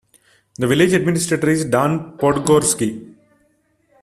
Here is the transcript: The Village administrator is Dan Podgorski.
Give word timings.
The 0.57 0.65
Village 0.65 0.93
administrator 0.93 1.47
is 1.51 1.63
Dan 1.65 2.17
Podgorski. 2.17 3.13